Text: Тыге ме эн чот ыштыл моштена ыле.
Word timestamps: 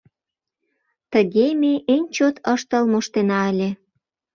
Тыге 1.11 1.47
ме 1.61 1.73
эн 1.93 2.03
чот 2.15 2.35
ыштыл 2.53 2.83
моштена 2.91 3.39
ыле. 3.51 3.69